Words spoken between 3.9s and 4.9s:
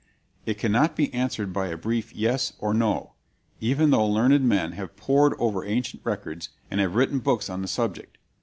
though learned men